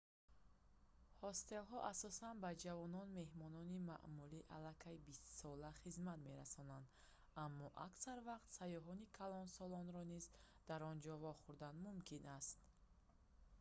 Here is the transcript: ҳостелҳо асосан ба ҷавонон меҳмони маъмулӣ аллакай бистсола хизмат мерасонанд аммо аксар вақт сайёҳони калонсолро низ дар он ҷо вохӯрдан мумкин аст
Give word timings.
ҳостелҳо 1.21 1.77
асосан 1.93 2.35
ба 2.43 2.51
ҷавонон 2.63 3.07
меҳмони 3.19 3.83
маъмулӣ 3.91 4.39
аллакай 4.55 4.95
бистсола 5.05 5.69
хизмат 5.81 6.19
мерасонанд 6.29 6.85
аммо 7.45 7.65
аксар 7.87 8.17
вақт 8.29 8.49
сайёҳони 8.59 9.11
калонсолро 9.19 10.01
низ 10.13 10.25
дар 10.69 10.79
он 10.91 10.97
ҷо 11.05 11.13
вохӯрдан 11.25 11.75
мумкин 11.85 12.23
аст 12.39 12.57